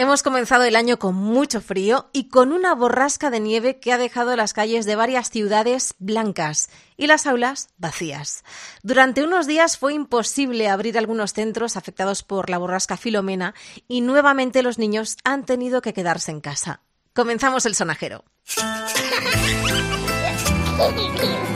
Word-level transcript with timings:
Hemos 0.00 0.22
comenzado 0.22 0.62
el 0.62 0.76
año 0.76 1.00
con 1.00 1.16
mucho 1.16 1.60
frío 1.60 2.08
y 2.12 2.28
con 2.28 2.52
una 2.52 2.72
borrasca 2.72 3.30
de 3.30 3.40
nieve 3.40 3.80
que 3.80 3.92
ha 3.92 3.98
dejado 3.98 4.36
las 4.36 4.52
calles 4.52 4.86
de 4.86 4.94
varias 4.94 5.28
ciudades 5.28 5.96
blancas 5.98 6.70
y 6.96 7.08
las 7.08 7.26
aulas 7.26 7.70
vacías. 7.78 8.44
Durante 8.84 9.24
unos 9.24 9.48
días 9.48 9.76
fue 9.76 9.94
imposible 9.94 10.68
abrir 10.68 10.98
algunos 10.98 11.32
centros 11.32 11.76
afectados 11.76 12.22
por 12.22 12.48
la 12.48 12.58
borrasca 12.58 12.96
Filomena 12.96 13.56
y 13.88 14.00
nuevamente 14.02 14.62
los 14.62 14.78
niños 14.78 15.16
han 15.24 15.44
tenido 15.44 15.82
que 15.82 15.94
quedarse 15.94 16.30
en 16.30 16.42
casa. 16.42 16.80
Comenzamos 17.12 17.66
el 17.66 17.74
sonajero. 17.74 18.22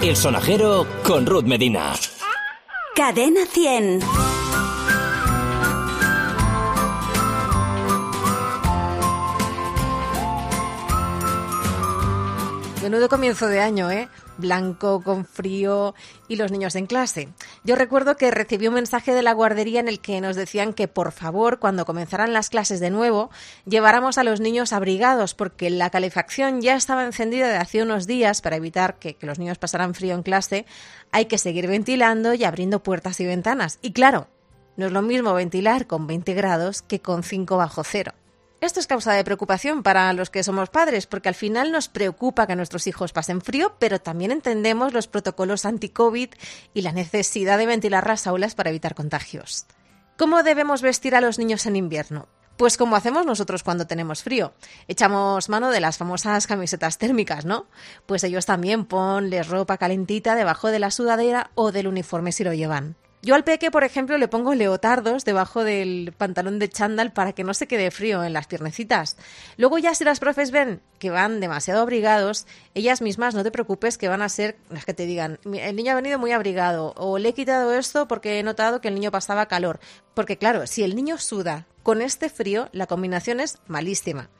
El 0.02 0.16
sonajero 0.16 0.88
con 1.04 1.26
Ruth 1.26 1.44
Medina. 1.44 1.92
Cadena 2.96 3.46
100. 3.46 4.00
Menudo 12.82 13.08
comienzo 13.08 13.46
de 13.46 13.60
año, 13.60 13.92
¿eh? 13.92 14.08
Blanco, 14.38 15.04
con 15.04 15.24
frío 15.24 15.94
y 16.26 16.34
los 16.34 16.50
niños 16.50 16.74
en 16.74 16.86
clase. 16.86 17.28
Yo 17.62 17.76
recuerdo 17.76 18.16
que 18.16 18.32
recibí 18.32 18.66
un 18.66 18.74
mensaje 18.74 19.14
de 19.14 19.22
la 19.22 19.34
guardería 19.34 19.78
en 19.78 19.86
el 19.86 20.00
que 20.00 20.20
nos 20.20 20.34
decían 20.34 20.72
que 20.72 20.88
por 20.88 21.12
favor, 21.12 21.60
cuando 21.60 21.86
comenzaran 21.86 22.32
las 22.32 22.50
clases 22.50 22.80
de 22.80 22.90
nuevo, 22.90 23.30
lleváramos 23.66 24.18
a 24.18 24.24
los 24.24 24.40
niños 24.40 24.72
abrigados 24.72 25.34
porque 25.34 25.70
la 25.70 25.90
calefacción 25.90 26.60
ya 26.60 26.74
estaba 26.74 27.04
encendida 27.04 27.46
de 27.46 27.58
hace 27.58 27.84
unos 27.84 28.08
días 28.08 28.40
para 28.40 28.56
evitar 28.56 28.98
que, 28.98 29.14
que 29.14 29.26
los 29.26 29.38
niños 29.38 29.58
pasaran 29.58 29.94
frío 29.94 30.16
en 30.16 30.24
clase. 30.24 30.66
Hay 31.12 31.26
que 31.26 31.38
seguir 31.38 31.68
ventilando 31.68 32.34
y 32.34 32.42
abriendo 32.42 32.82
puertas 32.82 33.20
y 33.20 33.26
ventanas. 33.26 33.78
Y 33.80 33.92
claro, 33.92 34.26
no 34.76 34.86
es 34.86 34.92
lo 34.92 35.02
mismo 35.02 35.34
ventilar 35.34 35.86
con 35.86 36.08
20 36.08 36.34
grados 36.34 36.82
que 36.82 37.00
con 37.00 37.22
5 37.22 37.56
bajo 37.56 37.84
cero. 37.84 38.12
Esto 38.62 38.78
es 38.78 38.86
causa 38.86 39.12
de 39.14 39.24
preocupación 39.24 39.82
para 39.82 40.12
los 40.12 40.30
que 40.30 40.44
somos 40.44 40.70
padres, 40.70 41.08
porque 41.08 41.28
al 41.28 41.34
final 41.34 41.72
nos 41.72 41.88
preocupa 41.88 42.46
que 42.46 42.54
nuestros 42.54 42.86
hijos 42.86 43.12
pasen 43.12 43.40
frío, 43.40 43.74
pero 43.80 44.00
también 44.00 44.30
entendemos 44.30 44.92
los 44.92 45.08
protocolos 45.08 45.64
anti-COVID 45.64 46.28
y 46.72 46.82
la 46.82 46.92
necesidad 46.92 47.58
de 47.58 47.66
ventilar 47.66 48.06
las 48.06 48.28
aulas 48.28 48.54
para 48.54 48.70
evitar 48.70 48.94
contagios. 48.94 49.66
¿Cómo 50.16 50.44
debemos 50.44 50.80
vestir 50.80 51.16
a 51.16 51.20
los 51.20 51.40
niños 51.40 51.66
en 51.66 51.74
invierno? 51.74 52.28
Pues 52.56 52.76
como 52.76 52.94
hacemos 52.94 53.26
nosotros 53.26 53.64
cuando 53.64 53.88
tenemos 53.88 54.22
frío. 54.22 54.54
Echamos 54.86 55.48
mano 55.48 55.72
de 55.72 55.80
las 55.80 55.98
famosas 55.98 56.46
camisetas 56.46 56.98
térmicas, 56.98 57.44
¿no? 57.44 57.66
Pues 58.06 58.22
ellos 58.22 58.46
también 58.46 58.84
ponles 58.84 59.48
ropa 59.48 59.76
calentita 59.76 60.36
debajo 60.36 60.68
de 60.68 60.78
la 60.78 60.92
sudadera 60.92 61.50
o 61.56 61.72
del 61.72 61.88
uniforme 61.88 62.30
si 62.30 62.44
lo 62.44 62.54
llevan. 62.54 62.94
Yo 63.24 63.36
al 63.36 63.44
peque, 63.44 63.70
por 63.70 63.84
ejemplo, 63.84 64.18
le 64.18 64.26
pongo 64.26 64.52
leotardos 64.52 65.24
debajo 65.24 65.62
del 65.62 66.12
pantalón 66.18 66.58
de 66.58 66.68
chándal 66.68 67.12
para 67.12 67.32
que 67.32 67.44
no 67.44 67.54
se 67.54 67.68
quede 67.68 67.92
frío 67.92 68.24
en 68.24 68.32
las 68.32 68.48
piernecitas. 68.48 69.16
Luego 69.56 69.78
ya 69.78 69.94
si 69.94 70.02
las 70.02 70.18
profes 70.18 70.50
ven 70.50 70.80
que 70.98 71.10
van 71.10 71.38
demasiado 71.38 71.82
abrigados, 71.82 72.48
ellas 72.74 73.00
mismas 73.00 73.36
no 73.36 73.44
te 73.44 73.52
preocupes 73.52 73.96
que 73.96 74.08
van 74.08 74.22
a 74.22 74.28
ser 74.28 74.56
las 74.70 74.84
que 74.84 74.92
te 74.92 75.06
digan, 75.06 75.38
el 75.44 75.76
niño 75.76 75.92
ha 75.92 75.94
venido 75.94 76.18
muy 76.18 76.32
abrigado 76.32 76.94
o 76.96 77.18
le 77.18 77.28
he 77.28 77.32
quitado 77.32 77.72
esto 77.72 78.08
porque 78.08 78.40
he 78.40 78.42
notado 78.42 78.80
que 78.80 78.88
el 78.88 78.96
niño 78.96 79.12
pasaba 79.12 79.46
calor. 79.46 79.78
Porque 80.14 80.36
claro, 80.36 80.66
si 80.66 80.82
el 80.82 80.96
niño 80.96 81.16
suda 81.18 81.68
con 81.84 82.02
este 82.02 82.28
frío, 82.28 82.70
la 82.72 82.88
combinación 82.88 83.38
es 83.38 83.60
malísima. 83.68 84.30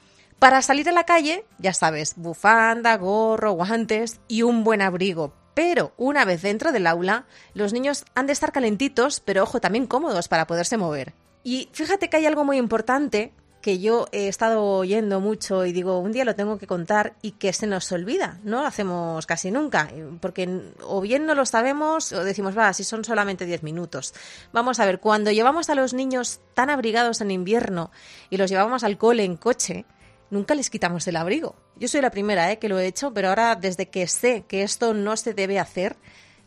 Para 0.41 0.61
salir 0.61 0.89
a 0.89 0.93
la 0.93 1.05
calle, 1.05 1.45
ya 1.61 1.73
sabes, 1.73 2.15
bufanda, 2.17 2.97
gorro, 2.97 3.53
guantes 3.53 4.19
y 4.27 4.43
un 4.43 4.65
buen 4.65 4.83
abrigo 4.83 5.41
pero 5.55 5.93
una 5.97 6.25
vez 6.25 6.43
dentro 6.43 6.73
del 6.73 6.87
aula, 6.87 7.27
los 7.55 7.73
niños 7.73 8.05
han 8.15 8.27
de 8.27 8.33
estar 8.33 8.53
calentitos, 8.53 9.21
pero 9.21 9.43
ojo, 9.43 9.61
también 9.61 9.87
cómodos 9.87 10.29
para 10.29 10.47
poderse 10.47 10.77
mover. 10.77 11.15
Y 11.45 11.69
fíjate 11.73 12.09
que 12.09 12.17
hay 12.17 12.27
algo 12.27 12.45
muy 12.45 12.57
importante 12.57 13.33
que 13.63 13.79
yo 13.79 14.07
he 14.11 14.29
estado 14.29 14.65
oyendo 14.65 15.21
mucho 15.21 15.65
y 15.65 15.73
digo, 15.73 15.99
un 16.01 16.13
día 16.13 16.25
lo 16.25 16.35
tengo 16.35 16.59
que 16.59 16.67
contar 16.67 17.15
y 17.23 17.33
que 17.33 17.53
se 17.53 17.69
nos 17.69 17.91
olvida, 17.93 18.41
no 18.43 18.61
lo 18.61 18.67
hacemos 18.67 19.25
casi 19.25 19.53
nunca, 19.53 19.89
porque 20.21 20.73
o 20.83 21.01
bien 21.01 21.25
no 21.25 21.35
lo 21.35 21.47
sabemos 21.47 22.13
o 22.13 22.25
decimos, 22.25 22.59
va, 22.59 22.73
si 22.73 22.83
son 22.83 23.05
solamente 23.05 23.47
10 23.47 23.63
minutos. 23.63 24.15
Vamos 24.53 24.81
a 24.81 24.87
ver, 24.87 24.99
cuando 24.99 25.31
llevamos 25.31 25.71
a 25.71 25.77
los 25.77 25.95
niños 25.95 26.41
tan 26.55 26.71
abrigados 26.71 27.21
en 27.21 27.31
invierno 27.31 27.93
y 28.31 28.37
los 28.37 28.51
llevamos 28.51 28.83
al 28.83 28.99
cole 28.99 29.25
en 29.25 29.37
coche, 29.37 29.87
nunca 30.33 30.55
les 30.55 30.71
quitamos 30.71 31.07
el 31.07 31.17
abrigo. 31.17 31.55
Yo 31.77 31.87
soy 31.87 32.01
la 32.01 32.11
primera 32.11 32.51
¿eh? 32.51 32.59
que 32.59 32.69
lo 32.69 32.79
he 32.79 32.87
hecho, 32.87 33.13
pero 33.13 33.29
ahora 33.29 33.55
desde 33.55 33.89
que 33.89 34.09
sé 34.09 34.45
que 34.49 34.63
esto 34.63 34.95
no 34.95 35.17
se 35.17 35.35
debe 35.35 35.61
hacer, 35.61 35.97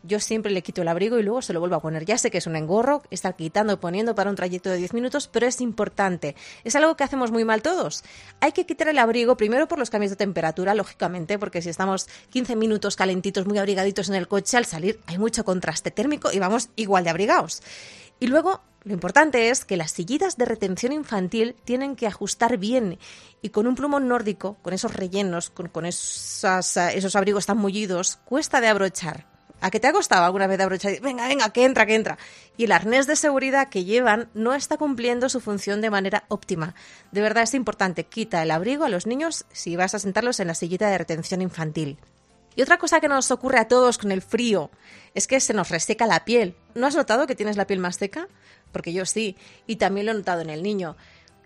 yo 0.01 0.19
siempre 0.19 0.51
le 0.51 0.61
quito 0.61 0.81
el 0.81 0.87
abrigo 0.87 1.17
y 1.17 1.23
luego 1.23 1.41
se 1.41 1.53
lo 1.53 1.59
vuelvo 1.59 1.75
a 1.75 1.81
poner. 1.81 2.05
Ya 2.05 2.17
sé 2.17 2.29
que 2.29 2.39
es 2.39 2.47
un 2.47 2.55
engorro, 2.55 3.03
estar 3.09 3.35
quitando 3.35 3.73
y 3.73 3.77
poniendo 3.77 4.13
para 4.15 4.29
un 4.29 4.35
trayecto 4.35 4.69
de 4.69 4.77
10 4.77 4.93
minutos, 4.93 5.27
pero 5.27 5.47
es 5.47 5.61
importante. 5.61 6.35
Es 6.63 6.75
algo 6.75 6.95
que 6.95 7.03
hacemos 7.03 7.31
muy 7.31 7.45
mal 7.45 7.61
todos. 7.61 8.03
Hay 8.39 8.51
que 8.51 8.65
quitar 8.65 8.87
el 8.87 8.97
abrigo 8.97 9.37
primero 9.37 9.67
por 9.67 9.79
los 9.79 9.89
cambios 9.89 10.11
de 10.11 10.15
temperatura, 10.15 10.75
lógicamente, 10.75 11.39
porque 11.39 11.61
si 11.61 11.69
estamos 11.69 12.07
15 12.31 12.55
minutos 12.55 12.95
calentitos, 12.95 13.45
muy 13.45 13.57
abrigaditos 13.57 14.09
en 14.09 14.15
el 14.15 14.27
coche, 14.27 14.57
al 14.57 14.65
salir 14.65 14.99
hay 15.07 15.17
mucho 15.17 15.43
contraste 15.43 15.91
térmico 15.91 16.31
y 16.31 16.39
vamos 16.39 16.69
igual 16.75 17.03
de 17.03 17.09
abrigados. 17.11 17.61
Y 18.19 18.27
luego 18.27 18.61
lo 18.85 18.93
importante 18.93 19.49
es 19.49 19.65
que 19.65 19.77
las 19.77 19.91
sillitas 19.91 20.37
de 20.37 20.45
retención 20.45 20.91
infantil 20.91 21.55
tienen 21.65 21.95
que 21.95 22.05
ajustar 22.05 22.57
bien 22.57 22.99
y 23.41 23.49
con 23.49 23.65
un 23.65 23.73
plumón 23.73 24.07
nórdico, 24.07 24.57
con 24.61 24.73
esos 24.73 24.93
rellenos, 24.93 25.49
con, 25.49 25.85
esos 25.87 27.15
abrigos 27.15 27.47
tan 27.47 27.57
mullidos, 27.57 28.17
cuesta 28.25 28.61
de 28.61 28.67
abrochar. 28.67 29.25
¿A 29.59 29.71
qué 29.71 29.79
te 29.79 29.87
ha 29.87 29.91
costado 29.91 30.23
alguna 30.23 30.45
vez 30.45 30.59
abrochar? 30.59 30.99
Venga, 31.01 31.27
venga, 31.27 31.49
que 31.49 31.65
entra, 31.65 31.87
que 31.87 31.95
entra. 31.95 32.19
Y 32.57 32.65
el 32.65 32.71
arnés 32.73 33.07
de 33.07 33.15
seguridad 33.15 33.69
que 33.69 33.85
llevan 33.85 34.29
no 34.35 34.53
está 34.53 34.77
cumpliendo 34.77 35.29
su 35.29 35.41
función 35.41 35.81
de 35.81 35.89
manera 35.89 36.25
óptima. 36.27 36.75
De 37.11 37.21
verdad 37.21 37.43
es 37.43 37.55
importante, 37.55 38.03
quita 38.03 38.43
el 38.43 38.51
abrigo 38.51 38.85
a 38.85 38.89
los 38.89 39.07
niños 39.07 39.45
si 39.51 39.75
vas 39.75 39.95
a 39.95 39.99
sentarlos 39.99 40.39
en 40.39 40.47
la 40.47 40.53
sillita 40.53 40.89
de 40.89 40.99
retención 40.99 41.41
infantil. 41.41 41.97
Y 42.55 42.61
otra 42.61 42.77
cosa 42.77 42.99
que 42.99 43.07
nos 43.07 43.31
ocurre 43.31 43.59
a 43.59 43.67
todos 43.67 43.97
con 43.97 44.11
el 44.11 44.21
frío 44.21 44.71
es 45.13 45.27
que 45.27 45.39
se 45.39 45.53
nos 45.53 45.69
reseca 45.69 46.07
la 46.07 46.25
piel. 46.25 46.55
¿No 46.73 46.87
has 46.87 46.95
notado 46.95 47.27
que 47.27 47.35
tienes 47.35 47.57
la 47.57 47.67
piel 47.67 47.79
más 47.79 47.97
seca? 47.97 48.27
Porque 48.71 48.93
yo 48.93 49.05
sí, 49.05 49.37
y 49.67 49.75
también 49.75 50.05
lo 50.05 50.11
he 50.13 50.15
notado 50.15 50.41
en 50.41 50.49
el 50.49 50.63
niño. 50.63 50.95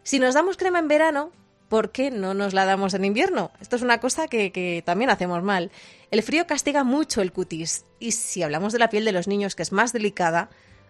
Si 0.03 0.19
nos 0.19 0.33
damos 0.33 0.57
crema 0.57 0.79
en 0.79 0.87
verano, 0.87 1.31
¿por 1.67 1.91
qué 1.91 2.11
no 2.11 2.33
nos 2.33 2.53
la 2.53 2.65
damos 2.65 2.93
en 2.93 3.05
invierno? 3.05 3.51
Esto 3.61 3.75
es 3.75 3.81
una 3.81 3.99
cosa 3.99 4.27
que, 4.27 4.51
que, 4.51 4.83
también 4.85 5.09
hacemos 5.09 5.43
mal. 5.43 5.71
El 6.11 6.23
frío 6.23 6.47
castiga 6.47 6.83
mucho 6.83 7.21
el 7.21 7.31
cutis 7.31 7.85
y 7.99 8.11
si 8.11 8.43
hablamos 8.43 8.73
de 8.73 8.79
la 8.79 8.89
piel 8.89 9.05
de 9.05 9.11
los 9.11 9.27
niños, 9.27 9.55
que 9.55 9.63
es 9.63 9.71
más 9.71 9.93
delicada, 9.93 10.49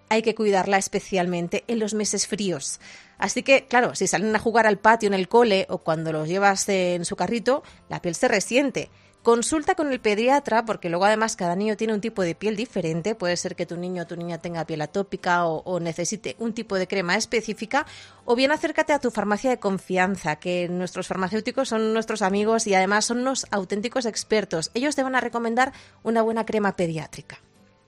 hay 0.09 0.21
que 0.21 0.35
cuidarla 0.35 0.77
especialmente 0.77 1.63
en 1.67 1.79
los 1.79 1.93
meses 1.93 2.27
fríos. 2.27 2.79
Así 3.17 3.43
que, 3.43 3.67
claro, 3.67 3.95
si 3.95 4.07
salen 4.07 4.35
a 4.35 4.39
jugar 4.39 4.67
al 4.67 4.79
patio 4.79 5.07
en 5.07 5.13
el 5.13 5.27
cole 5.27 5.65
o 5.69 5.79
cuando 5.79 6.11
los 6.11 6.27
llevas 6.27 6.67
en 6.69 7.05
su 7.05 7.15
carrito, 7.15 7.63
la 7.89 8.01
piel 8.01 8.15
se 8.15 8.27
resiente 8.27 8.89
Consulta 9.23 9.75
con 9.75 9.91
el 9.91 9.99
pediatra 9.99 10.63
porque 10.63 10.87
luego 10.87 11.03
además 11.03 11.35
cada 11.35 11.53
niño 11.53 11.75
tiene 11.75 11.93
un 11.93 11.99
tipo 11.99 12.21
de 12.21 12.35
piel 12.35 12.55
diferente. 12.55 13.15
Puede 13.15 13.35
ser 13.35 13.57
que 13.57 13.65
tu 13.65 13.75
niño 13.75 14.03
o 14.03 14.07
tu 14.07 14.15
niña 14.15 14.37
tenga 14.37 14.65
piel 14.65 14.81
atópica 14.81 15.45
o, 15.45 15.79
necesite 15.81 16.37
un 16.39 16.53
tipo 16.53 16.77
de 16.77 16.87
crema 16.87 17.17
específica. 17.17 17.85
O 18.23 18.35
bien 18.35 18.53
acércate 18.53 18.93
a 18.93 18.99
tu 18.99 19.11
farmacia 19.11 19.49
de 19.49 19.59
confianza, 19.59 20.37
que 20.37 20.69
nuestros 20.69 21.07
farmacéuticos 21.07 21.67
son 21.67 21.93
nuestros 21.93 22.21
amigos 22.21 22.65
y 22.65 22.75
además 22.75 23.05
son 23.05 23.19
unos 23.19 23.45
auténticos 23.51 24.05
expertos. 24.05 24.71
Ellos 24.73 24.95
te 24.95 25.03
van 25.03 25.15
a 25.15 25.21
recomendar 25.21 25.73
una 26.01 26.21
buena 26.21 26.45
crema 26.45 26.77
pediátrica. 26.77 27.39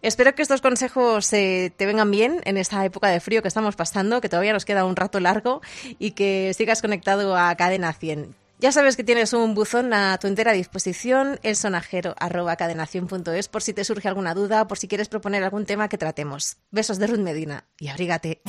Espero 0.01 0.33
que 0.33 0.41
estos 0.41 0.61
consejos 0.61 1.31
eh, 1.33 1.71
te 1.75 1.85
vengan 1.85 2.09
bien 2.09 2.41
en 2.45 2.57
esta 2.57 2.83
época 2.85 3.09
de 3.09 3.19
frío 3.19 3.41
que 3.41 3.47
estamos 3.47 3.75
pasando, 3.75 4.19
que 4.19 4.29
todavía 4.29 4.53
nos 4.53 4.65
queda 4.65 4.85
un 4.85 4.95
rato 4.95 5.19
largo 5.19 5.61
y 5.99 6.11
que 6.11 6.53
sigas 6.55 6.81
conectado 6.81 7.37
a 7.37 7.55
Cadena 7.55 7.93
100. 7.93 8.35
Ya 8.59 8.71
sabes 8.71 8.95
que 8.95 9.03
tienes 9.03 9.33
un 9.33 9.55
buzón 9.55 9.91
a 9.91 10.17
tu 10.19 10.27
entera 10.27 10.53
disposición, 10.53 11.39
el 11.41 11.55
sonajero 11.55 12.13
arroba 12.19 12.55
cadenación.es, 12.55 13.47
por 13.47 13.63
si 13.63 13.73
te 13.73 13.83
surge 13.83 14.07
alguna 14.07 14.35
duda, 14.35 14.67
por 14.67 14.77
si 14.77 14.87
quieres 14.87 15.09
proponer 15.09 15.43
algún 15.43 15.65
tema 15.65 15.89
que 15.89 15.97
tratemos. 15.97 16.57
Besos 16.69 16.99
de 16.99 17.07
Ruth 17.07 17.19
Medina 17.19 17.65
y 17.79 17.87
abrígate. 17.87 18.41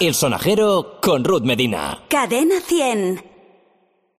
El 0.00 0.14
sonajero 0.14 0.98
con 1.00 1.24
Ruth 1.24 1.42
Medina. 1.42 2.02
Cadena 2.08 2.60
100. 2.60 3.29